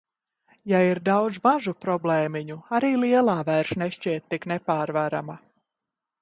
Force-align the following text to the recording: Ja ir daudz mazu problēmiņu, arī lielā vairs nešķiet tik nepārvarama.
Ja 0.69 0.77
ir 0.85 1.01
daudz 1.09 1.35
mazu 1.43 1.73
problēmiņu, 1.85 2.57
arī 2.79 2.89
lielā 3.03 3.37
vairs 3.51 3.75
nešķiet 3.83 4.27
tik 4.33 4.49
nepārvarama. 4.55 5.39